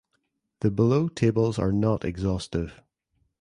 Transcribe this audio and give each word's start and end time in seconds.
The 0.61 0.71
below 0.71 1.09
tables 1.09 1.59
are 1.59 1.71
not 1.71 2.03
exhaustive. 2.03 2.81